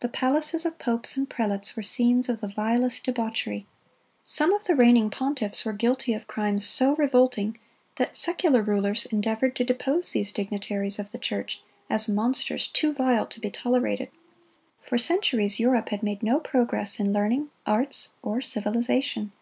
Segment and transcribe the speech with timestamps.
[0.00, 3.66] The palaces of popes and prelates were scenes of the vilest debauchery.
[4.22, 7.56] Some of the reigning pontiffs were guilty of crimes so revolting
[7.94, 13.24] that secular rulers endeavored to depose these dignitaries of the church as monsters too vile
[13.24, 14.10] to be tolerated.
[14.82, 19.32] For centuries Europe had made no progress in learning, arts, or civilization.